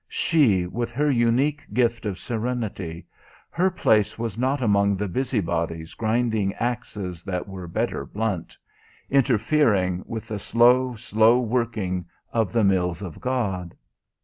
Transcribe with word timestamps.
She, 0.09 0.65
with 0.65 0.89
her 0.93 1.11
unique 1.11 1.71
gift 1.75 2.07
of 2.07 2.17
serenity 2.17 3.05
her 3.51 3.69
place 3.69 4.17
was 4.17 4.35
not 4.35 4.59
among 4.59 4.95
the 4.95 5.07
busybodies 5.07 5.93
grinding 5.93 6.55
axes 6.55 7.23
that 7.25 7.47
were 7.47 7.67
better 7.67 8.03
blunt; 8.07 8.57
interfering 9.11 10.01
with 10.07 10.27
the 10.29 10.39
slow, 10.39 10.95
slow 10.95 11.39
working 11.39 12.07
of 12.33 12.51
the 12.51 12.63
Mills 12.63 13.03
of 13.03 13.21
God. 13.21 13.75